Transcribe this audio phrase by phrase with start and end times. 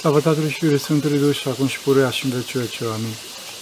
[0.00, 3.14] Slavă Tatălui și Fiului Sfântului Duh și acum și puruia și în vecioare ce Amin.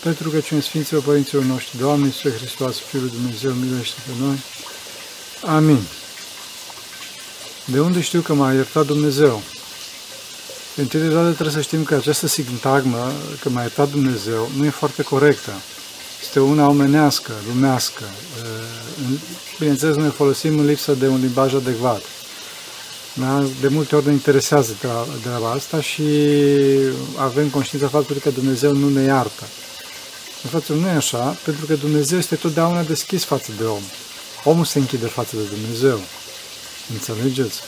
[0.03, 4.37] Pentru că cine Sfinților Părinților noștri, Doamne Iisuse Hristos, Fiul lui Dumnezeu, miluiește pe noi.
[5.45, 5.83] Amin.
[7.65, 9.43] De unde știu că m-a iertat Dumnezeu?
[10.77, 14.71] Întâi de toate trebuie să știm că această sintagmă, că m-a iertat Dumnezeu, nu e
[14.71, 15.53] foarte corectă.
[16.23, 18.05] Este una omenească, lumească.
[19.59, 22.03] Bineînțeles, noi folosim în lipsă de un limbaj adecvat.
[23.21, 23.45] Da?
[23.61, 24.77] De multe ori ne interesează
[25.23, 26.03] de la asta și
[27.17, 29.45] avem conștiința faptului că Dumnezeu nu ne iartă.
[30.43, 33.83] În față nu e așa, pentru că Dumnezeu este totdeauna deschis față de om.
[34.45, 36.01] Omul se închide față de Dumnezeu.
[36.93, 37.61] Înțelegeți?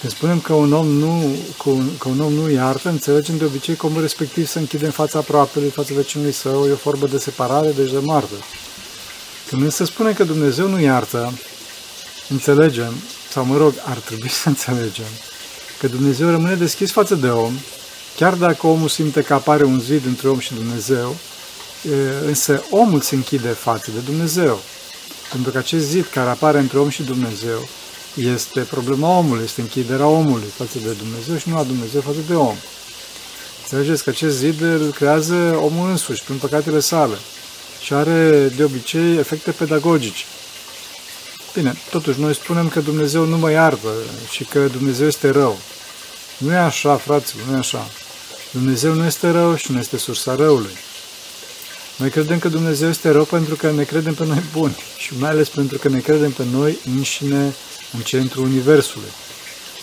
[0.00, 1.36] Când spunem că un om nu,
[1.98, 5.18] că un om nu iartă, înțelegem de obicei că omul respectiv se închide în fața
[5.18, 8.34] aproapelui, față vecinului său, e o formă de separare, deci de moarte.
[9.48, 11.32] Când însă spune că Dumnezeu nu iartă,
[12.28, 12.94] înțelegem
[13.34, 15.12] sau mă rog, ar trebui să înțelegem
[15.80, 17.54] că Dumnezeu rămâne deschis față de om,
[18.16, 21.16] chiar dacă omul simte că apare un zid între om și Dumnezeu,
[22.26, 24.60] însă omul se închide față de Dumnezeu.
[25.30, 27.68] Pentru că acest zid care apare între om și Dumnezeu
[28.14, 32.34] este problema omului, este închiderea omului față de Dumnezeu și nu a Dumnezeu față de
[32.34, 32.56] om.
[33.62, 37.16] Înțelegeți că acest zid îl creează omul însuși prin păcatele sale
[37.80, 40.24] și are de obicei efecte pedagogice.
[41.54, 43.88] Bine, totuși noi spunem că Dumnezeu nu mă iartă
[44.30, 45.58] și că Dumnezeu este rău.
[46.36, 47.88] Nu e așa, fraților, nu e așa.
[48.50, 50.76] Dumnezeu nu este rău și nu este sursa răului.
[51.96, 55.30] Noi credem că Dumnezeu este rău pentru că ne credem pe noi buni și mai
[55.30, 57.54] ales pentru că ne credem pe noi înșine
[57.92, 59.10] în centrul Universului.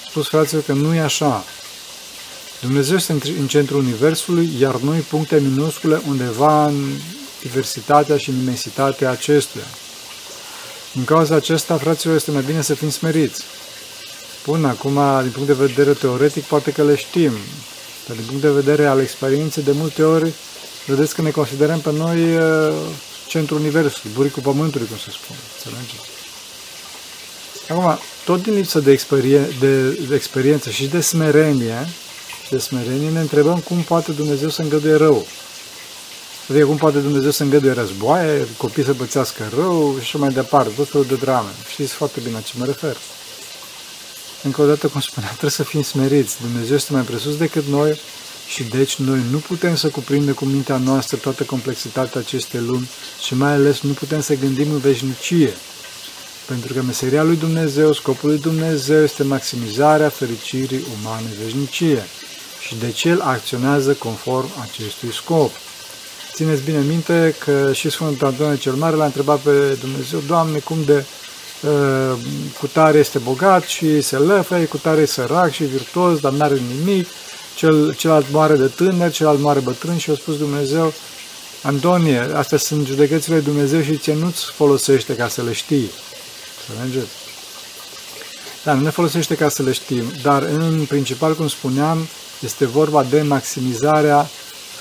[0.09, 1.45] Spus fraților că nu e așa.
[2.61, 6.91] Dumnezeu este în centrul Universului, iar noi puncte minuscule undeva în
[7.41, 9.65] diversitatea și în imensitatea acestuia.
[10.91, 13.43] Din cauza acesta, fraților, este mai bine să fim smeriți.
[14.45, 17.31] Bun, acum, din punct de vedere teoretic, poate că le știm,
[18.07, 20.33] dar din punct de vedere al experienței, de multe ori,
[20.85, 22.73] vedeți că ne considerăm pe noi uh,
[23.27, 25.39] centrul Universului, buricul Pământului, cum se spune.
[25.57, 26.09] Înțelegeți?
[27.69, 31.87] Acum, tot din lipsă de, experie- de, de experiență și de smerenie,
[32.49, 35.25] de smerenie, ne întrebăm cum poate Dumnezeu să îngăduie rău.
[36.51, 40.69] Adică cum poate Dumnezeu să îngăduie războaie, copii să pățească rău și așa mai departe,
[40.75, 41.49] tot felul de drame.
[41.71, 42.97] Știți foarte bine la ce mă refer.
[44.43, 46.35] Încă o dată, cum spuneam, trebuie să fim smeriți.
[46.41, 47.99] Dumnezeu este mai presus decât noi
[48.47, 52.89] și deci noi nu putem să cuprindem cu mintea noastră toată complexitatea acestei lumi
[53.23, 55.53] și mai ales nu putem să gândim în veșnicie.
[56.47, 62.07] Pentru că meseria lui Dumnezeu, scopul lui Dumnezeu este maximizarea fericirii umane veșnicie
[62.61, 65.51] și deci El acționează conform acestui scop.
[66.41, 70.77] Țineți bine minte că și Sfântul Antonie cel Mare l-a întrebat pe Dumnezeu, Doamne, cum
[70.85, 71.05] de
[71.61, 72.17] uh,
[72.59, 77.07] cutare este bogat și se lăfă, cutare e sărac și virtuos, dar nu are nimic,
[77.55, 80.93] cel, celălalt moare de tânăr, celălalt moare bătrân și a spus Dumnezeu,
[81.61, 85.91] Antonie, astea sunt judecățile lui Dumnezeu și ce nu-ți folosește ca să le știi.
[86.65, 87.11] Să mergeți.
[88.63, 92.07] Dar nu ne folosește ca să le știm, dar în principal, cum spuneam,
[92.39, 94.29] este vorba de maximizarea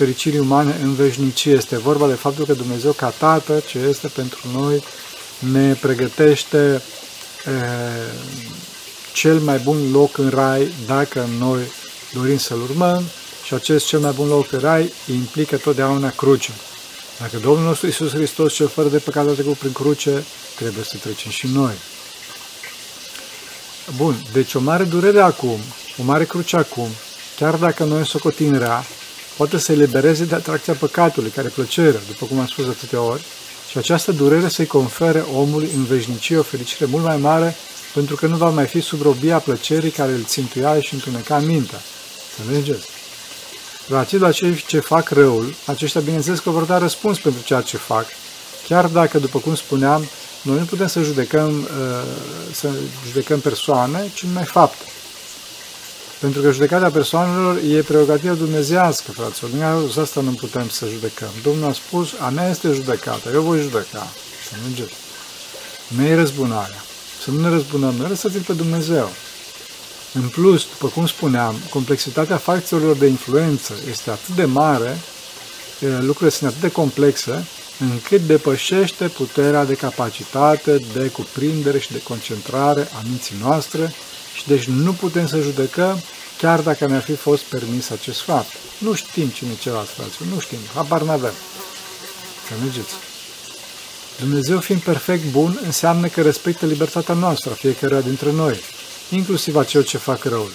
[0.01, 1.53] fericirii umane în veșnicie.
[1.53, 4.83] Este vorba de faptul că Dumnezeu, ca Tată, ce este pentru noi,
[5.53, 6.83] ne pregătește e,
[9.13, 11.61] cel mai bun loc în rai dacă noi
[12.13, 13.03] dorim să-L urmăm
[13.45, 16.53] și acest cel mai bun loc în rai implică totdeauna cruce.
[17.19, 20.25] Dacă Domnul nostru Iisus Hristos, cel fără de păcat, a trecut prin cruce,
[20.57, 21.75] trebuie să trecem și noi.
[23.97, 25.59] Bun, deci o mare durere acum,
[25.99, 26.89] o mare cruce acum,
[27.37, 28.85] chiar dacă noi socotim rea,
[29.37, 33.23] poate să elibereze de atracția păcatului, care plăcerea, după cum am spus atâtea ori,
[33.71, 37.57] și această durere să-i confere omului în veșnicie o fericire mult mai mare,
[37.95, 41.81] pentru că nu va mai fi sub robia plăcerii care îl țintuia și întuneca mintea.
[42.39, 42.89] Înțelegeți?
[43.89, 47.77] Relativ la cei ce fac răul, aceștia bineînțeles că vor da răspuns pentru ceea ce
[47.77, 48.07] fac,
[48.69, 50.09] chiar dacă, după cum spuneam,
[50.43, 51.69] noi nu putem să judecăm, uh,
[52.53, 52.69] să
[53.07, 54.85] judecăm persoane, ci numai fapte.
[56.21, 59.51] Pentru că judecarea persoanelor e prerogativă dumnezească, fraților.
[59.51, 59.63] Din
[60.03, 61.29] asta nu putem să judecăm.
[61.43, 64.09] Domnul a spus, a mea este judecata, eu voi judeca.
[64.49, 64.93] Să mergeți.
[65.89, 66.85] Nu e răzbunarea.
[67.23, 69.11] Să nu ne răzbunăm, noi lăsați pe Dumnezeu.
[70.15, 74.99] În plus, după cum spuneam, complexitatea factorilor de influență este atât de mare,
[75.81, 77.47] lucrurile sunt atât de complexe,
[77.91, 83.95] încât depășește puterea de capacitate, de cuprindere și de concentrare a minții noastre
[84.41, 86.03] și deci nu putem să judecăm
[86.39, 88.53] chiar dacă ne-ar fi fost permis acest fapt.
[88.79, 91.33] Nu știm cine e celălalt, fraților, nu știm, habar n-avem.
[92.51, 92.95] Înțelegeți?
[94.19, 98.61] Dumnezeu fiind perfect bun înseamnă că respectă libertatea noastră a fiecăruia dintre noi,
[99.11, 100.53] inclusiv a celor ce fac răul.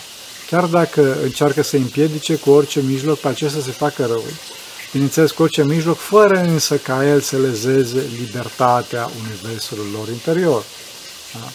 [0.49, 4.33] chiar dacă încearcă să împiedice cu orice mijloc pe acesta să se facă răul,
[4.91, 10.63] bineînțeles cu orice mijloc, fără însă ca el să lezeze libertatea universului lor interior.
[11.33, 11.51] Da?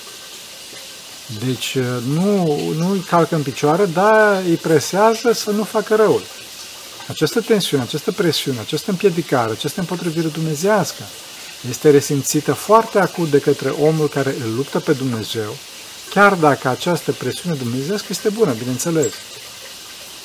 [1.38, 1.78] Deci
[2.14, 6.22] nu, nu îi calcă în picioare, dar îi presează să nu facă răul.
[7.08, 11.02] Această tensiune, această presiune, această împiedicare, această împotrivire dumnezească
[11.68, 15.56] este resimțită foarte acut de către omul care îl luptă pe Dumnezeu,
[16.10, 19.12] chiar dacă această presiune dumnezească este bună, bineînțeles.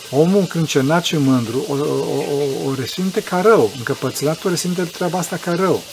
[0.10, 5.36] Omul încrâncenat și mândru o, o, o, o resimte ca rău, încăpățânatul resimte treaba asta
[5.36, 5.84] ca rău,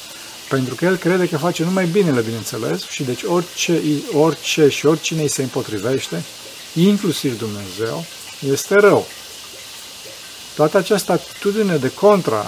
[0.55, 3.83] pentru că el crede că face numai binele, bineînțeles, și deci orice,
[4.13, 6.23] orice și oricine îi se împotrivește,
[6.75, 8.05] inclusiv Dumnezeu,
[8.51, 9.07] este rău.
[10.55, 12.47] Toată această atitudine de contra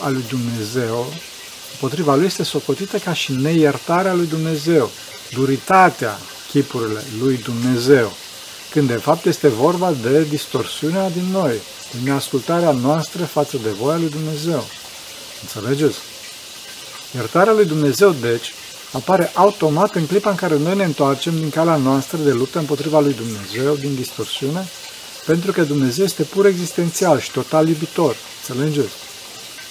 [0.00, 1.12] a lui Dumnezeu,
[1.72, 4.90] împotriva lui, este socotită ca și neiertarea lui Dumnezeu,
[5.32, 6.18] duritatea
[6.50, 8.12] chipurile lui Dumnezeu,
[8.70, 11.54] când de fapt este vorba de distorsiunea din noi,
[11.92, 14.66] din neascultarea noastră față de voia lui Dumnezeu.
[15.42, 15.98] Înțelegeți?
[17.14, 18.52] Iertarea lui Dumnezeu, deci,
[18.92, 23.00] apare automat în clipa în care noi ne întoarcem din calea noastră de luptă împotriva
[23.00, 24.68] lui Dumnezeu, din distorsiune,
[25.26, 28.16] pentru că Dumnezeu este pur existențial și total iubitor.
[28.48, 28.92] Înțelegeți?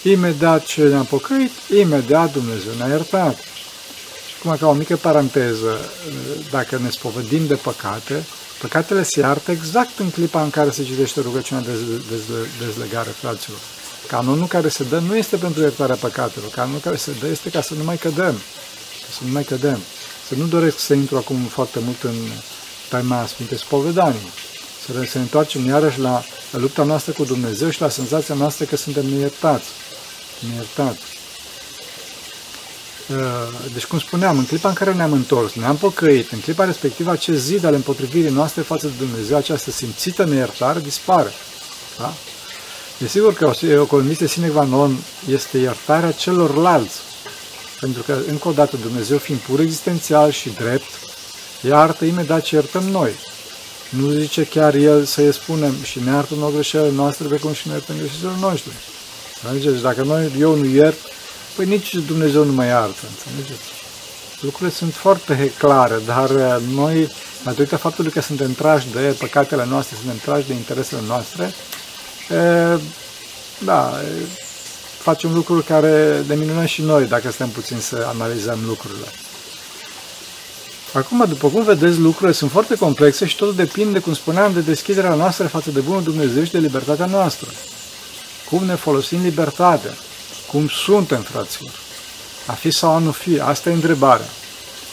[0.02, 3.38] Imediat ce ne-am pocăit, imediat Dumnezeu ne-a iertat.
[4.28, 5.90] Și cum ca o mică paranteză,
[6.50, 8.24] dacă ne spovedim de păcate,
[8.60, 11.72] păcatele se iartă exact în clipa în care se citește rugăciunea de
[12.66, 13.58] dezlegare, fraților.
[14.06, 17.60] Canonul care se dă nu este pentru iertarea păcatelor, canonul care se dă este ca
[17.60, 18.34] să nu mai cădem.
[19.10, 19.78] Să nu mai cădem.
[20.28, 22.14] Să nu doresc să intru acum foarte mult în
[22.88, 24.32] tema Sfinte Spovedanii
[24.86, 29.06] să ne întoarcem iarăși la lupta noastră cu Dumnezeu și la senzația noastră că suntem
[29.06, 29.66] neiertați.
[30.50, 31.00] Neiertați.
[33.10, 33.16] Uh,
[33.72, 37.42] deci, cum spuneam, în clipa în care ne-am întors, ne-am pocăit, în clipa respectivă, acest
[37.42, 41.32] zid al împotrivirii noastre față de Dumnezeu, această simțită neiertare, dispare.
[41.98, 42.14] Da?
[42.98, 44.96] Desigur că o, o condiție sine qua non
[45.30, 46.98] este iertarea celorlalți.
[47.80, 50.90] Pentru că, încă o dată, Dumnezeu fiind pur existențial și drept,
[51.60, 53.10] iartă imediat ce iertăm noi.
[53.88, 57.66] Nu zice chiar El să-i spunem și ne iartă nouă greșelile noastre pe cum și
[57.66, 58.72] ne iertăm greșelile noștri.
[59.42, 59.82] Înțelegeți?
[59.82, 60.98] Dacă noi, eu nu iert,
[61.56, 63.00] păi nici Dumnezeu nu mă iartă.
[63.10, 63.68] Înțelegeți?
[64.40, 67.08] Lucrurile sunt foarte clare, dar uh, noi,
[67.44, 71.52] datorită faptului că suntem trași de păcatele noastre, suntem trași de interesele noastre, e,
[73.58, 73.92] da,
[74.98, 79.06] facem lucruri care de minunăm și noi, dacă stăm puțin să analizăm lucrurile.
[80.92, 85.14] Acum, după cum vedeți, lucrurile sunt foarte complexe și totul depinde, cum spuneam, de deschiderea
[85.14, 87.48] noastră față de Bunul Dumnezeu și de libertatea noastră.
[88.50, 89.94] Cum ne folosim libertatea?
[90.50, 91.72] Cum suntem, fraților?
[92.46, 93.40] A fi sau a nu fi?
[93.40, 94.26] Asta e întrebarea.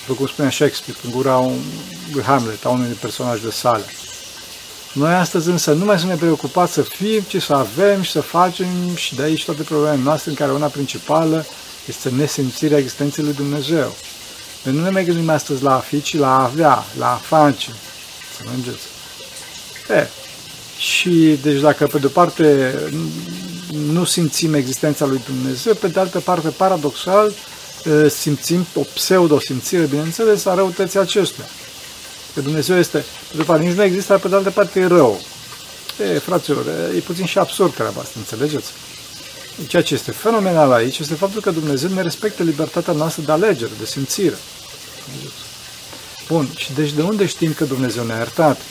[0.06, 1.60] După cum spunea Shakespeare, în gura un,
[2.26, 3.86] Hamlet, a unui personaj de sală.
[4.94, 8.96] Noi astăzi însă nu mai suntem preocupați să fim, ci să avem și să facem
[8.96, 11.46] și de aici toate problemele noastre, în care una principală
[11.88, 13.96] este nesimțirea existenței lui Dumnezeu.
[14.64, 17.16] Noi nu ne mai gândim astăzi la a fi, ci la a avea, la a
[17.16, 17.70] face.
[18.38, 18.84] Să mergeți.
[19.90, 20.08] E,
[20.78, 22.76] și deci dacă pe de-o parte
[23.92, 27.34] nu simțim existența lui Dumnezeu, pe de altă parte, paradoxal,
[28.10, 31.48] simțim o pseudo-simțire, bineînțeles, a răutății acestuia.
[32.34, 34.86] Că Dumnezeu este, pe de-o parte, nici nu există, dar pe de altă parte e
[34.86, 35.22] rău.
[36.14, 38.72] E, fraților, e puțin și absurd treaba asta, înțelegeți?
[39.68, 43.72] Ceea ce este fenomenal aici este faptul că Dumnezeu ne respectă libertatea noastră de alegere,
[43.80, 44.38] de simțire.
[46.28, 48.62] Bun, și deci de unde știm că Dumnezeu ne-a iertat?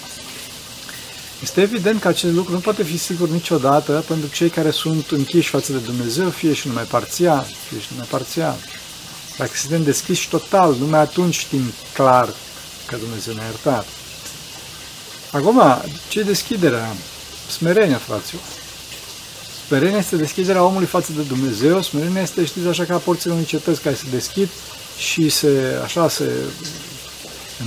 [1.43, 5.49] Este evident că acest lucru nu poate fi sigur niciodată pentru cei care sunt închiși
[5.49, 8.57] față de Dumnezeu, fie și numai parțial, fie și numai parțial.
[9.39, 12.29] Dacă suntem deschiși total, numai atunci știm clar
[12.91, 13.87] că Dumnezeu ne-a iertat.
[15.31, 15.61] Acum,
[16.09, 16.95] ce deschiderea?
[17.51, 18.43] Smerenia, fraților.
[19.67, 23.81] Smerenia este deschiderea omului față de Dumnezeu, smerenia este, știți, așa ca porțile unui cetăți
[23.81, 24.49] care se deschid
[24.99, 26.31] și se, așa se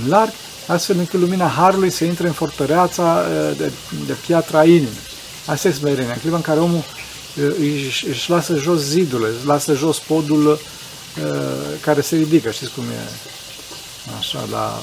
[0.02, 0.32] înlarg,
[0.66, 3.22] astfel încât lumina Harului să intre în fortăreața
[3.56, 3.72] de,
[4.06, 4.98] de piatra inimii.
[5.46, 6.12] Asta e smerenia.
[6.12, 6.84] În clipa în care omul
[7.58, 10.58] își, își lasă jos zidul, își lasă jos podul
[11.80, 13.08] care se ridică, știți cum e?
[14.18, 14.82] Așa, la,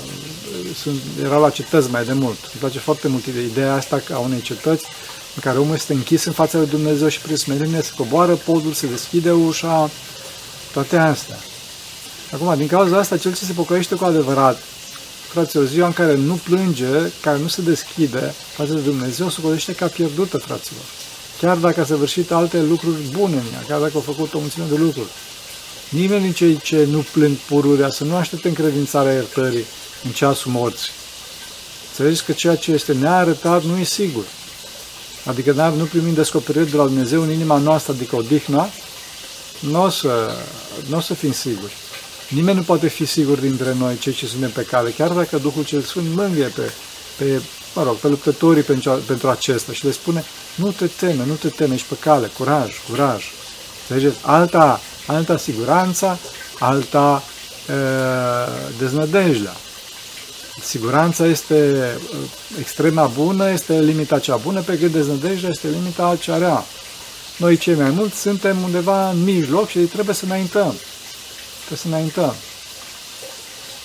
[0.82, 2.38] sunt, era la cetăți mai de mult.
[2.42, 4.86] Îmi place foarte mult ideea asta a unei cetăți
[5.36, 8.74] în care omul este închis în fața lui Dumnezeu și prin smerenie se coboară podul,
[8.74, 9.90] se deschide ușa,
[10.74, 11.38] toate astea.
[12.32, 14.58] Acum, din cauza asta, cel ce se pocăiește cu adevărat,
[15.30, 19.74] fraților, ziua în care nu plânge, care nu se deschide față de Dumnezeu, se pocăiește
[19.74, 20.84] ca pierdută, fraților.
[21.40, 24.66] Chiar dacă a săvârșit alte lucruri bune în ea, chiar dacă a făcut o mulțime
[24.70, 25.10] de lucruri.
[25.92, 29.66] Nimeni din cei ce nu plâng pururea să nu aștepte încredințarea iertării
[30.04, 30.92] în ceasul morții.
[31.90, 34.24] Înțelegeți că ceea ce este nearătat nu e sigur.
[35.26, 38.70] Adică nu primim descoperiri de la Dumnezeu în inima noastră, adică odihna,
[39.60, 40.32] nu o să,
[40.90, 41.74] n-o să fim siguri.
[42.30, 45.64] Nimeni nu poate fi sigur dintre noi, cei ce suntem pe cale, chiar dacă Duhul
[45.64, 46.72] cel Sfânt mângâie pe,
[47.18, 47.42] pe,
[47.76, 50.24] mă rog, pe luptătorii pentru, pentru acesta și le spune,
[50.56, 53.24] nu te teme, nu te teme, ești pe cale, curaj, curaj.
[53.82, 54.18] Înțelegeți?
[54.22, 56.18] Alta, alta siguranța,
[56.60, 57.24] alta
[57.70, 57.74] e,
[58.80, 59.56] deznădejdea.
[60.64, 61.90] Siguranța este
[62.60, 66.66] extrema bună, este limita cea bună, pe când deznădejdea este limita cea rea.
[67.38, 70.76] Noi cei mai mulți suntem undeva în mijloc și trebuie să înaintăm.
[71.58, 72.34] Trebuie să înaintăm.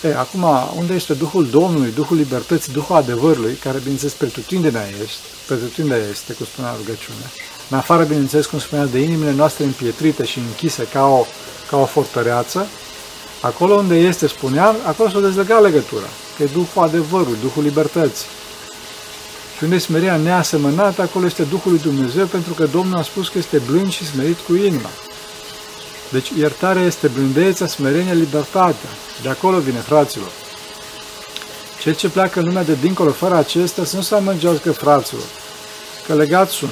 [0.02, 0.46] E, acum,
[0.76, 6.46] unde este Duhul Domnului, Duhul Libertății, Duhul Adevărului, care, bineînțeles, pretutindenia este, pretutindenia este, cum
[6.46, 7.30] spunea rugăciunea,
[7.70, 11.26] în afară, bineînțeles, cum spunea, de inimile noastre împietrite și închise ca o,
[11.70, 12.66] ca o fortăreață,
[13.40, 16.06] acolo unde este, spuneam, acolo s-a dezlegat legătura,
[16.36, 18.26] că e Duhul Adevărului, Duhul Libertății.
[19.56, 23.38] Și unde smeria neasemănată, acolo este Duhul lui Dumnezeu, pentru că Domnul a spus că
[23.38, 24.90] este blând și smerit cu inima.
[26.10, 28.88] Deci iertarea este blândețea, smerenia, libertatea.
[29.22, 30.30] De acolo vine, fraților.
[31.80, 35.24] Cei ce pleacă în lumea de dincolo fără acestea să nu se amângească fraților,
[36.06, 36.70] că legați sunt.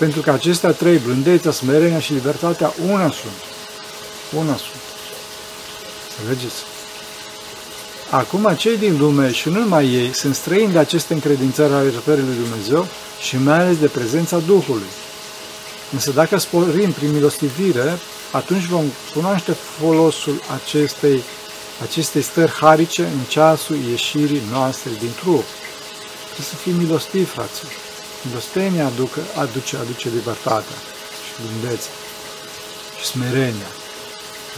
[0.00, 3.40] Pentru că acestea trei, blândețea, smerenia și libertatea, una sunt.
[4.36, 4.82] Una sunt.
[6.18, 6.62] Înțelegeți?
[8.10, 12.24] Acum, cei din lume și nu numai ei sunt străini de aceste încredințări ale iertării
[12.24, 12.86] lui Dumnezeu
[13.20, 14.90] și mai ales de prezența Duhului.
[15.92, 17.98] Însă dacă sporim prin milostivire,
[18.30, 21.22] atunci vom cunoaște folosul acestei,
[21.82, 25.44] acestei stări harice în ceasul ieșirii noastre din trup.
[26.24, 27.89] Trebuie să fim milostivi, fraților.
[28.26, 30.76] Milostenia aducă, aduce, aduce libertatea
[31.24, 31.92] și blândețea
[32.98, 33.70] și smerenia.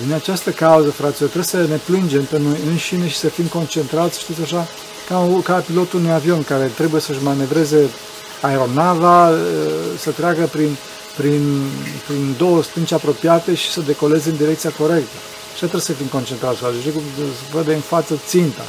[0.02, 4.20] Din această cauză, fraților, trebuie să ne plângem pe noi înșine și să fim concentrați,
[4.20, 4.68] știți așa,
[5.08, 7.90] ca, ca pilotul unui avion care trebuie să-și manevreze
[8.40, 9.30] aeronava,
[9.98, 10.76] să treacă prin
[11.16, 11.70] prin,
[12.06, 15.16] prin două stânci apropiate și să decoleze în direcția corectă.
[15.52, 18.64] Și trebuie să fim concentrați la cum să vede în față ținta,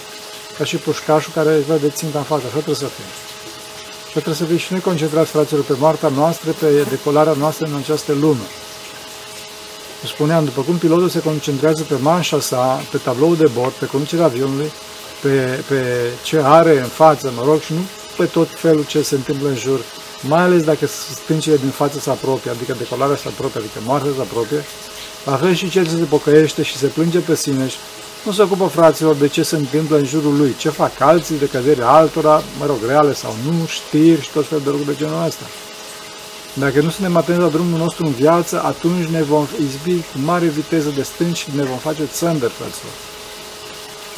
[0.57, 3.32] ca și pușcașul care vede ținta în față, așa trebuie să fim.
[4.13, 7.75] Și trebuie să fim și noi concentrați, fraților, pe moartea noastră, pe decolarea noastră în
[7.75, 8.48] această lume.
[10.05, 14.25] Spuneam, după cum pilotul se concentrează pe manșa sa, pe tabloul de bord, pe conducerea
[14.25, 14.72] avionului,
[15.22, 17.79] pe, pe ce are în față, mă rog, și nu
[18.17, 19.79] pe tot felul ce se întâmplă în jur,
[20.22, 20.86] mai ales dacă
[21.24, 24.65] stâncile din față se apropie, adică decolarea se apropie, adică moartea se apropie,
[25.25, 27.77] la fel și cel ce se pocăiește și se plânge pe sine și
[28.24, 31.46] nu se ocupă fraților de ce se întâmplă în jurul lui, ce fac alții de
[31.46, 35.25] cădere altora, mă rog, reale sau nu, știri și tot felul de lucruri de genul
[35.25, 35.46] ăsta.
[36.53, 40.46] Dacă nu suntem atenți la drumul nostru în viață, atunci ne vom izbi cu mare
[40.46, 42.94] viteză de stânci și ne vom face țăndări, fraților.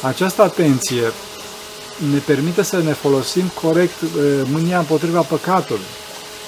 [0.02, 1.12] Această atenție
[2.12, 4.08] ne permite să ne folosim corect uh,
[4.50, 5.90] mânia împotriva păcatului,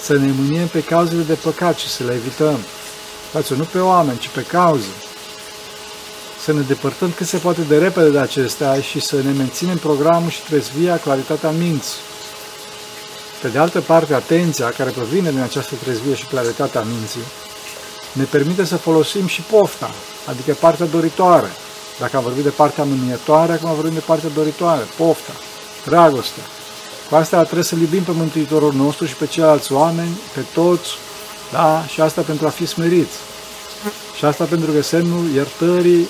[0.02, 2.58] să ne mâniem pe cauzele de păcat și să le evităm.
[3.32, 4.86] Față, nu pe oameni, ci pe cauze.
[6.48, 10.30] Să ne depărtăm cât se poate de repede de acestea și să ne menținem programul
[10.30, 11.98] și trezvia, claritatea minții.
[13.42, 17.20] Pe de altă parte, atenția care provine din această trezvie și claritatea minții
[18.12, 19.90] ne permite să folosim și pofta,
[20.24, 21.50] adică partea doritoare,
[21.98, 25.32] dacă am vorbit de partea mânietoare, acum vorbim de partea doritoare, pofta,
[25.84, 26.44] dragostea.
[27.10, 30.90] Cu asta trebuie să iubim pe Mântuitorul nostru și pe ceilalți oameni, pe toți,
[31.52, 31.84] da?
[31.88, 33.16] Și asta pentru a fi smeriți.
[34.16, 36.08] Și asta pentru că semnul iertării,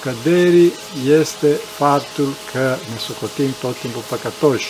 [0.00, 0.72] căderii
[1.06, 4.66] este faptul că ne socotim tot timpul păcătoși,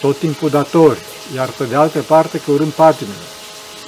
[0.00, 0.98] tot timpul datori,
[1.34, 3.26] iar pe de altă parte că urâm patimile.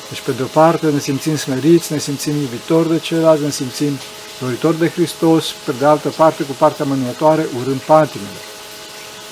[0.08, 3.98] Deci pe de o parte ne simțim smeriți, ne simțim iubitori de ceilalți, ne simțim
[4.40, 8.40] doritor de Hristos, pe de altă parte, cu partea mânietoare, urând patimile.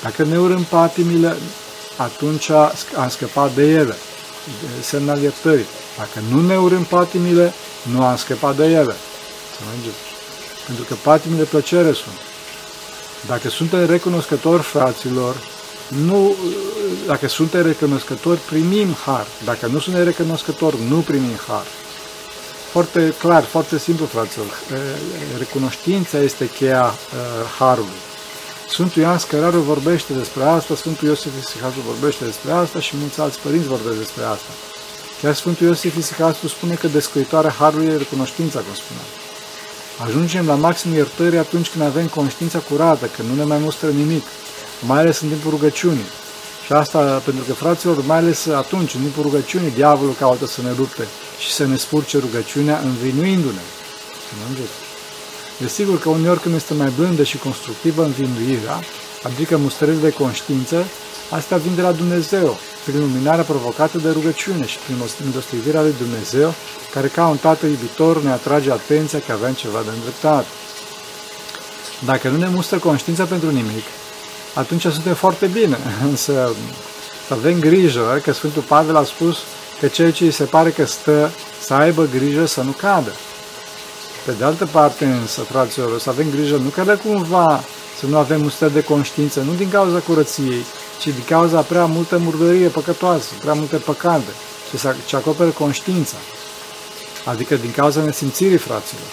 [0.03, 1.37] Dacă ne urâm patimile,
[1.97, 2.51] atunci
[2.97, 3.97] am scăpat de ele,
[4.61, 5.67] de semn al iertării.
[5.97, 8.95] Dacă nu ne urâm patimile, nu am scăpat de ele.
[9.57, 10.10] Să mergeți.
[10.71, 12.19] Pentru că patimile plăcere sunt.
[13.27, 15.37] Dacă suntem recunoscători, fraților,
[15.89, 16.37] nu,
[17.07, 19.27] dacă suntem recunoscători, primim har.
[19.45, 21.65] Dacă nu suntem recunoscători, nu primim har.
[22.73, 24.47] Foarte clar, foarte simplu, fraților.
[25.39, 26.95] Recunoștința este cheia
[27.59, 28.01] Harului.
[28.69, 33.39] Sfântul Ioan Scăraru vorbește despre asta, Sfântul Iosif Isihasul vorbește despre asta și mulți alți
[33.39, 34.53] părinți vorbesc despre asta.
[35.23, 39.20] Chiar Sfântul Iosif Isihasul spune că descăitoarea Harului e recunoștința, cum spuneam.
[40.07, 44.27] Ajungem la maxim iertări atunci când avem conștiința curată, când nu ne mai mustră nimic,
[44.87, 46.09] mai ales în timpul rugăciunii.
[46.67, 50.73] Și asta pentru că, fraților, mai ales atunci, în timpul rugăciunii, diavolul caută să ne
[50.77, 51.07] lupte
[51.39, 53.65] și să ne spurce rugăciunea învinuindu-ne.
[55.59, 58.81] Desigur că uneori când este mai blândă și constructivă învinduirea,
[59.23, 60.85] adică mustrări de conștiință,
[61.31, 66.55] astea vin de la Dumnezeu, prin luminarea provocată de rugăciune și prin milostivirea lui Dumnezeu,
[66.93, 70.47] care ca un tată iubitor ne atrage atenția că avem ceva de îndreptat.
[72.05, 73.85] Dacă nu ne mustră conștiința pentru nimic,
[74.55, 75.79] atunci suntem foarte bine,
[76.11, 76.55] însă
[77.27, 79.39] să avem grijă că Sfântul Pavel a spus
[79.81, 83.13] că ceea ce îi se pare că stă să aibă grijă să nu cadă.
[84.25, 87.65] Pe de altă parte însă, fraților, să avem grijă nu că de cumva
[87.99, 90.65] să nu avem mustrări de conștiință, nu din cauza curăției,
[91.01, 94.33] ci din cauza prea multă murdărie păcătoasă, prea multe păcate,
[94.71, 96.17] ce, ce acoperă conștiința.
[97.25, 99.11] Adică din cauza nesimțirii, fraților.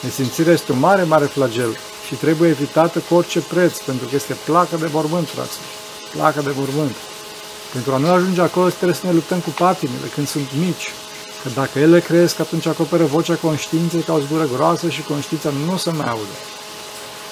[0.00, 4.36] Nesimțirea este un mare, mare flagel și trebuie evitată cu orice preț, pentru că este
[4.44, 5.70] placă de mormânt, fraților.
[6.12, 6.94] Placă de mormânt.
[7.72, 10.92] Pentru a nu ajunge acolo, trebuie să ne luptăm cu patimile când sunt mici.
[11.42, 15.76] Că dacă ele cresc, atunci acoperă vocea conștiinței ca o zgură groasă și conștiința nu
[15.76, 16.36] se mai aude.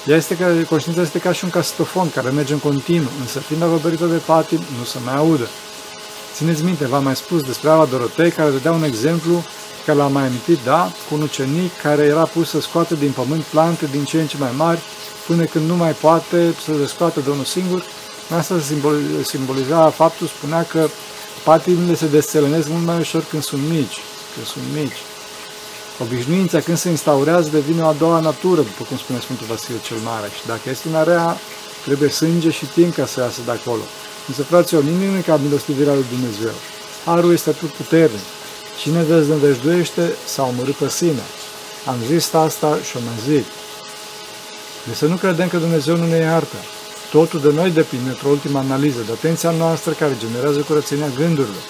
[0.09, 3.63] Ea este ca, conștiința este ca și un castofon care merge în continuu, însă fiind
[3.63, 5.47] acoperită de patim, nu se mai aude.
[6.35, 9.45] Țineți minte, v-am mai spus despre Ava Dorotei, care dădea un exemplu
[9.87, 13.43] care l-am mai amintit, da, cu un ucenic care era pus să scoată din pământ
[13.43, 14.81] plante din ce în ce mai mari,
[15.27, 17.83] până când nu mai poate să le scoată de unul singur.
[18.37, 18.55] Asta
[19.23, 20.89] simboliza faptul, spunea că
[21.45, 23.99] patimile se desțelenesc mult mai ușor când sunt mici,
[24.35, 25.08] când sunt mici.
[26.03, 29.97] Obișnuința când se instaurează devine o a doua natură, după cum spune Sfântul Vasile cel
[30.05, 30.29] Mare.
[30.37, 31.37] Și dacă este una rea,
[31.85, 33.83] trebuie sânge și timp ca să iasă de acolo.
[34.29, 36.57] Însă, fraților, nimic nu ca milostivirea lui Dumnezeu.
[37.05, 38.27] Harul este atât puternic.
[38.81, 41.25] Cine deznădăjduiește s-a omorât pe sine.
[41.87, 43.45] Am zis asta și o mai zic.
[44.87, 46.57] Deci să nu credem că Dumnezeu nu ne iartă.
[47.11, 51.65] Totul de noi depinde, într-o ultimă analiză, de atenția noastră care generează curățenia gândurilor.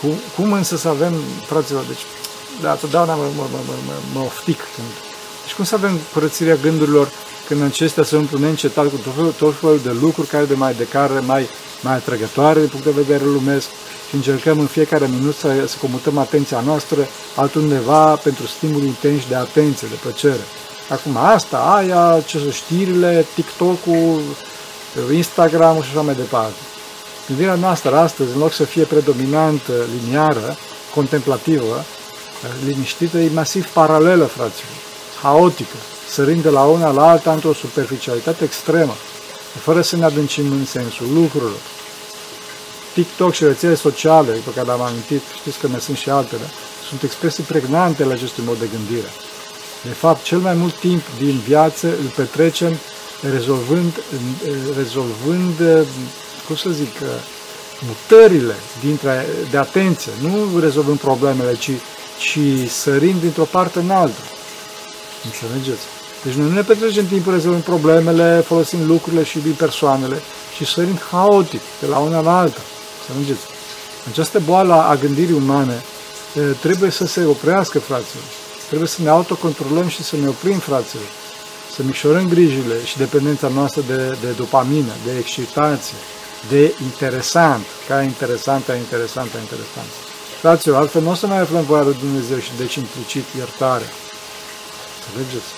[0.00, 1.14] Cum, cum însă să avem,
[1.46, 2.04] fraților, deci
[2.62, 4.58] da, totdeauna mă, mă, mă, mă, mă oftic.
[4.74, 4.88] Când...
[5.42, 7.08] Deci cum să avem curățirea gândurilor
[7.46, 10.74] când acestea se umplu neîncetat cu tot felul, tot felul de lucruri care de mai
[10.74, 11.48] de care mai,
[11.80, 13.66] mai atrăgătoare din punct de vedere lumesc
[14.08, 19.34] și încercăm în fiecare minut să, să comutăm atenția noastră altundeva pentru stimuli intensi de
[19.34, 20.44] atenție, de plăcere.
[20.88, 24.20] Acum asta, aia, ce sunt știrile, TikTok-ul,
[25.12, 26.60] Instagram-ul și așa mai departe.
[27.26, 29.60] Gândirea noastră astăzi, în loc să fie predominant
[30.00, 30.56] liniară,
[30.94, 31.84] contemplativă,
[32.64, 34.76] liniștită, e masiv paralelă, fraților,
[35.22, 35.76] haotică,
[36.10, 38.94] sărind de la una la alta într-o superficialitate extremă,
[39.60, 41.60] fără să ne adâncim în sensul lucrurilor.
[42.94, 46.50] TikTok și rețele sociale, pe care le-am amintit, știți că mai sunt și altele,
[46.88, 49.10] sunt expresii pregnante la acestui mod de gândire.
[49.82, 52.78] De fapt, cel mai mult timp din viață îl petrecem
[53.32, 54.02] rezolvând,
[54.76, 55.86] rezolvând
[56.46, 56.96] cum să zic,
[57.86, 61.70] mutările dintre, de atenție, nu rezolvând problemele, ci
[62.18, 64.22] ci sărim dintr-o parte în alta.
[65.24, 65.84] Înțelegeți?
[66.24, 70.22] Deci noi nu ne petrecem timpul rezolvând problemele, folosim lucrurile și persoanele,
[70.56, 72.60] și sărim haotic de la una la alta.
[73.08, 73.46] Înțelegeți?
[74.10, 75.82] Această boală a gândirii umane
[76.60, 78.24] trebuie să se oprească, fraților.
[78.66, 81.10] Trebuie să ne autocontrolăm și să ne oprim, fraților.
[81.74, 85.96] Să micșorăm grijile și dependența noastră de, de dopamină, de excitație,
[86.48, 90.07] de interesant, ca interesant, ca interesant, ca interesant.
[90.40, 93.92] Fraților, altfel nu o să mai aflăm voia lui Dumnezeu și deci implicit iertarea.
[94.96, 95.50] Înțelegeți?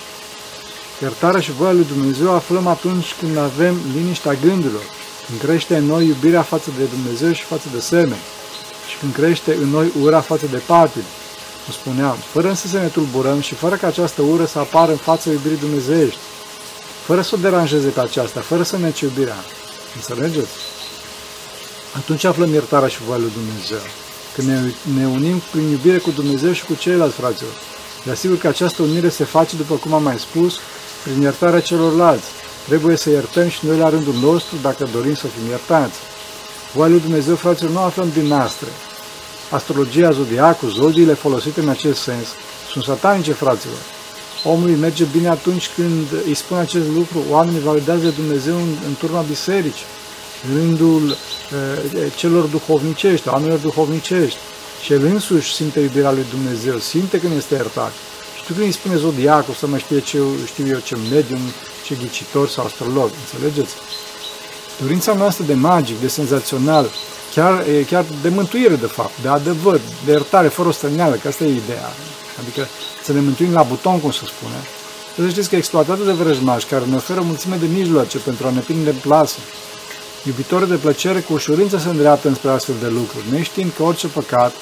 [1.01, 4.83] Iertarea și voia lui Dumnezeu aflăm atunci când avem liniștea gândurilor,
[5.27, 8.25] când crește în noi iubirea față de Dumnezeu și față de semeni,
[8.89, 11.07] și când crește în noi ura față de patim,
[11.63, 14.97] cum spuneam, fără însă să ne tulburăm și fără ca această ură să apară în
[14.97, 16.19] fața iubirii dumnezeiești,
[17.05, 19.43] fără să o deranjeze pe aceasta, fără să ne iubirea.
[19.95, 20.55] Înțelegeți?
[21.95, 23.81] Atunci aflăm iertarea și voia lui Dumnezeu
[24.35, 24.59] când ne,
[24.95, 27.51] ne unim prin iubire cu Dumnezeu și cu ceilalți fraților.
[28.05, 30.59] De asigur că această unire se face, după cum am mai spus,
[31.03, 32.25] prin iertarea celorlalți.
[32.67, 35.99] Trebuie să iertăm și noi la rândul nostru dacă dorim să fim iertați.
[36.73, 38.67] Voia lui Dumnezeu, fraților, nu aflăm din noastre.
[39.49, 42.27] Astrologia, zodiacul, zodiile folosite în acest sens
[42.71, 43.77] sunt satanice, fraților.
[44.43, 49.21] Omului merge bine atunci când îi spun acest lucru, oamenii validează Dumnezeu în, în turma
[49.21, 49.85] bisericii
[50.53, 51.17] rândul
[52.15, 54.37] celor duhovnicești, oamenilor duhovnicești.
[54.83, 57.91] Și el însuși simte iubirea lui Dumnezeu, simte când este iertat.
[58.37, 61.39] Și tu când îi spune zodiacul să mă știe ce știu eu, ce medium,
[61.85, 63.73] ce ghicitor sau astrolog, înțelegeți?
[64.81, 66.89] Dorința noastră de magic, de senzațional,
[67.35, 71.43] chiar, chiar de mântuire, de fapt, de adevăr, de iertare, fără o străneală, că asta
[71.43, 71.91] e ideea.
[72.41, 72.67] Adică
[73.03, 74.59] să ne mântuim la buton, cum se spune.
[75.15, 78.59] Să știți că exploatată de vrăjmași, care ne oferă mulțime de mijloace pentru a ne
[78.59, 79.37] prinde plasă,
[80.25, 84.53] Iubitorul de plăcere cu ușurință se îndreaptă înspre astfel de lucruri, neștiind că orice păcat,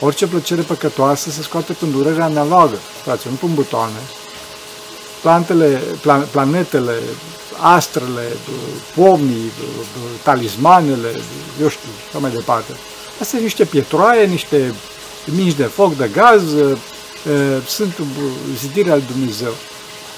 [0.00, 4.00] orice plăcere păcătoasă se scoate prin durerea analogă, frate, nu pun butoane.
[5.22, 6.94] plantele, plan, planetele,
[7.60, 8.36] astrele,
[8.94, 9.50] pomii,
[10.22, 11.20] talismanele,
[11.60, 12.72] eu știu, și mai departe.
[13.10, 14.74] Astea sunt niște pietroaie, niște
[15.24, 16.42] mici de foc, de gaz,
[17.66, 17.94] sunt
[18.58, 19.54] zidirea al Dumnezeu.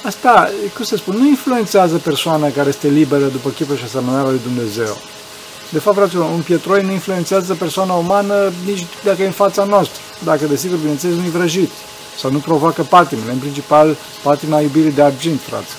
[0.02, 4.40] Asta, cum să spun, nu influențează persoana care este liberă după chipul și asemănarea lui
[4.42, 4.96] Dumnezeu.
[5.70, 10.00] De fapt, fraților, un pietroi nu influențează persoana umană nici dacă e în fața noastră.
[10.24, 11.70] Dacă, desigur, bineînțeles, nu-i vrăjit
[12.18, 15.72] sau nu provoacă patimile, în principal patima iubirii de argint, frate.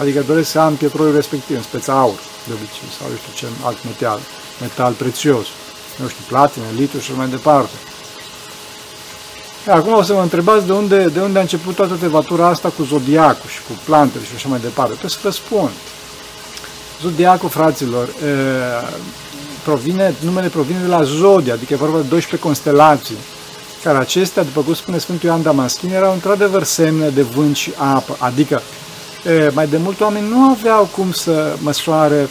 [0.00, 3.46] Adică doresc să am pietroiul respectiv, în speța aur, de obicei, sau eu știu ce
[3.64, 4.20] alt metal,
[4.60, 5.46] metal prețios,
[5.96, 7.76] nu știu, platine, litru și mai departe.
[9.70, 12.82] Acum o să mă întrebați de unde, de unde a început toată tevatura asta cu
[12.82, 14.90] zodiacul și cu plantele și așa mai departe.
[14.90, 15.70] Trebuie să vă spun.
[17.02, 18.12] Zodiacul, fraților, e,
[19.64, 23.16] provine, numele provine de la Zodia, adică e vorba de 12 constelații,
[23.82, 28.16] care acestea, după cum spune Sfântul Ioan Damaschin, erau într-adevăr semne de vânt și apă,
[28.18, 28.62] adică
[29.26, 32.28] e, mai de mult oameni nu aveau cum să măsoare e,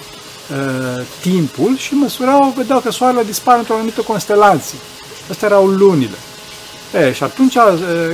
[1.22, 4.78] timpul și măsurau, vedeau că soarele dispare într-o anumită constelație.
[5.30, 6.18] Astea erau lunile.
[6.94, 7.58] E, și atunci,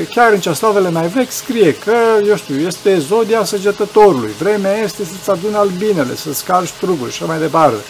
[0.09, 1.95] chiar în ceaslavele mai vechi, scrie că,
[2.27, 7.39] eu știu, este zodia săgetătorului, vremea este să-ți adune albinele, să-ți calci struguri și mai
[7.39, 7.83] departe.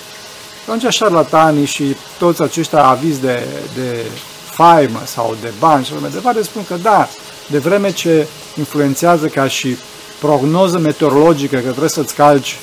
[0.67, 3.43] Atunci șarlatanii și toți aceștia avizi de,
[3.76, 4.06] de
[4.52, 7.10] faimă sau de bani și mai departe spun că da,
[7.48, 9.78] de vreme ce influențează ca și
[10.19, 12.58] prognoză meteorologică că trebuie să-ți calci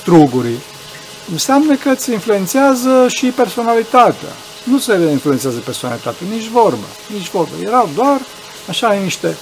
[0.00, 0.58] strugurii,
[1.32, 4.28] înseamnă că îți influențează și personalitatea
[4.64, 7.50] nu se influențează personalitatea, nici vorbă, nici vorbă.
[7.62, 8.20] Erau doar
[8.68, 9.36] așa niște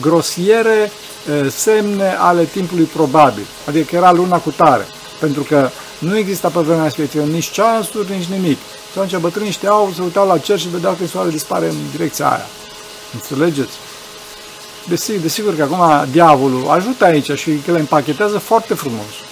[0.00, 0.92] grosiere
[1.48, 4.86] semne ale timpului probabil, adică era luna cu tare,
[5.20, 8.58] pentru că nu exista pe vremea respectivă nici ceasuri, nici nimic.
[8.92, 12.28] Și atunci bătrânii știau, se uitau la cer și vedeau că soarele dispare în direcția
[12.30, 12.46] aia.
[13.14, 13.72] Înțelegeți?
[14.88, 19.25] Desigur, desigur că acum diavolul ajută aici și că le împachetează foarte frumos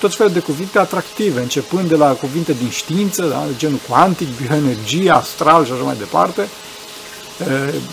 [0.00, 4.28] tot felul de cuvinte atractive, începând de la cuvinte din știință, da, de genul cuantic,
[4.42, 6.48] bioenergie, astral și așa mai departe,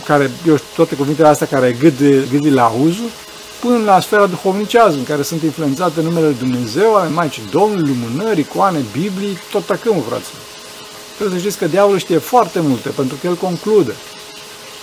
[0.05, 1.77] care, eu știu, toate cuvintele astea care
[2.31, 3.09] gâdi la auzul,
[3.59, 8.39] până la sfera duhovnicează, în care sunt influențate numele Lui Dumnezeu, ale Maicii Domnului, lumânări,
[8.39, 10.41] icoane, Biblii, tot tacâmul, fraților.
[11.17, 13.93] Trebuie să știți că diavolul știe foarte multe, pentru că el conclude.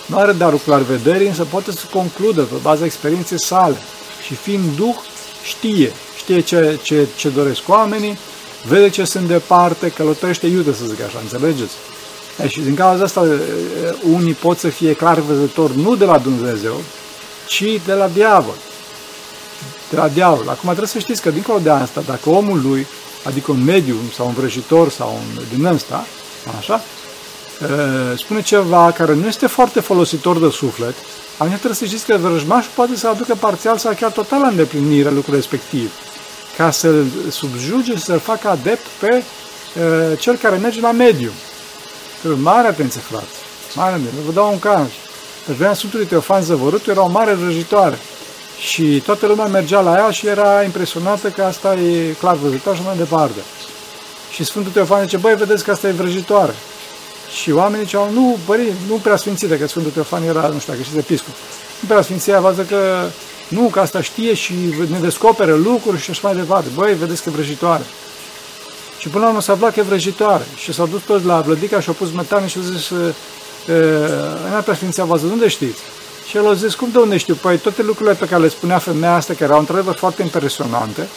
[0.05, 3.77] Nu are darul clarvederii, însă poate să concludă pe baza experienței sale.
[4.25, 4.95] Și fiind Duh,
[5.43, 5.93] știe
[6.25, 8.17] știe ce, ce, ce doresc oamenii,
[8.67, 11.73] vede ce sunt departe, călătorește iute, să zic așa, înțelegeți?
[12.43, 13.27] E, și din cauza asta
[14.11, 16.81] unii pot să fie clar văzători nu de la Dumnezeu,
[17.47, 18.55] ci de la diavol.
[19.89, 20.49] De la diavol.
[20.49, 22.87] Acum trebuie să știți că dincolo de asta, dacă omul lui,
[23.23, 26.05] adică un medium sau un vrăjitor sau un din ăsta,
[26.57, 26.81] așa,
[28.17, 30.95] spune ceva care nu este foarte folositor de suflet,
[31.37, 35.11] atunci trebuie să știți că vrăjmașul poate să aducă parțial sau chiar total la îndeplinire
[35.11, 35.91] lucrul respectiv
[36.57, 41.33] ca să-l subjuge și să-l facă adept pe uh, cel care merge la medium.
[42.35, 43.25] Mare atenție, frate.
[43.75, 44.21] Mare atenție.
[44.25, 44.87] Vă dau un caz.
[45.45, 47.97] Pe vremea Sfântului Teofan Zăvărutul era o mare vrăjitoare.
[48.59, 52.81] Și toată lumea mergea la ea și era impresionată că asta e clar văzător și
[52.85, 53.39] mai departe.
[54.31, 56.55] Și Sfântul Teofan zice, băi, vedeți că asta e vrăjitoare.
[57.41, 60.83] Și oamenii ziceau, nu, bări, nu prea sfințite, că Sfântul Teofan era, nu știu dacă
[60.83, 61.33] știți, episcop.
[61.79, 63.09] Nu prea sfinția, văză că
[63.47, 64.53] nu, că asta știe și
[64.89, 66.67] ne descoperă lucruri și așa mai departe.
[66.73, 67.83] Băi, vedeți că e vrăjitoare.
[68.99, 70.45] Și până la urmă s-a aflat că e vrăjitoare.
[70.55, 72.89] Și s-au dus toți la Vlădica și au pus metane și au zis,
[74.55, 75.81] în prea Sfinția Vază, unde știți?
[76.27, 77.35] Și el a zis, cum de unde știu?
[77.35, 81.07] Păi toate lucrurile pe care le spunea femeia asta, care erau într-adevăr foarte impresionante,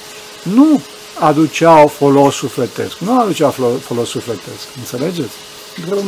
[0.42, 0.80] nu
[1.18, 2.98] aduceau folos sufletesc.
[2.98, 4.66] Nu aduceau folos sufletesc.
[4.78, 5.34] Înțelegeți?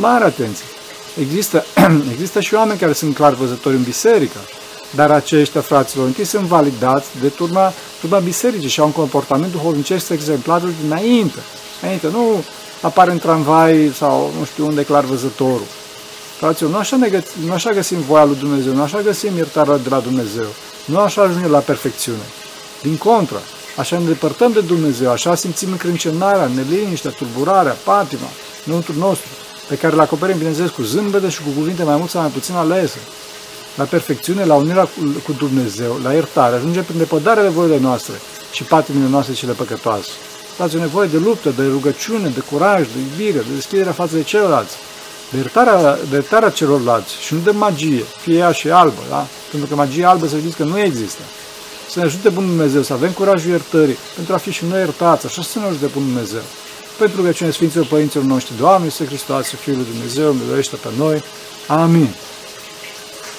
[0.00, 0.64] Mare atenție.
[1.20, 1.64] Există,
[2.12, 4.38] există și oameni care sunt clar văzători în biserică
[4.94, 10.08] dar aceștia, fraților, întâi sunt validați de turma, turma bisericii și au un comportament duhovnicesc
[10.08, 11.38] exemplar dinainte.
[11.82, 12.44] Înainte, nu
[12.80, 15.66] apare în tramvai sau nu știu unde clar văzătorul.
[16.38, 19.76] Fraților, nu așa, ne găs- nu așa găsim voia lui Dumnezeu, nu așa găsim iertarea
[19.76, 20.46] de la Dumnezeu,
[20.84, 22.26] nu așa ajungem la perfecțiune.
[22.82, 23.40] Din contră,
[23.76, 28.28] așa ne depărtăm de Dumnezeu, așa simțim încrâncenarea, neliniștea, tulburarea, patima,
[28.66, 29.28] înăuntru nostru,
[29.68, 32.54] pe care le acoperim, bineînțeles, cu zâmbete și cu cuvinte mai mult sau mai puțin
[32.54, 32.98] alese
[33.74, 34.88] la perfecțiune, la unirea
[35.24, 38.14] cu Dumnezeu, la iertare, ajungem prin depădarea nevoile noastre
[38.52, 40.10] și patimile noastre cele păcătoase.
[40.58, 44.22] Dați o nevoie de luptă, de rugăciune, de curaj, de iubire, de deschiderea față de
[44.22, 44.68] celălalt,
[45.30, 49.26] de iertarea, de iertarea celorlalți și nu de magie, fie ea și albă, da?
[49.50, 51.22] Pentru că magia albă să știți că nu există.
[51.90, 55.26] Să ne ajute Bunul Dumnezeu, să avem curajul iertării, pentru a fi și noi iertați,
[55.26, 56.42] așa să ne ajute Bunul Dumnezeu.
[56.98, 61.22] Pentru că cine Sfinților Părinților noștri, Doamne, Iisus Hristos, Fiul lui Dumnezeu, miluiește pe noi.
[61.66, 62.14] Amin.